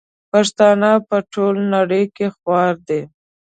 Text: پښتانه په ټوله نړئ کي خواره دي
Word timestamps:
پښتانه 0.31 0.91
په 1.07 1.17
ټوله 1.31 1.63
نړئ 1.73 2.03
کي 2.15 2.27
خواره 2.35 2.77
دي 2.87 3.01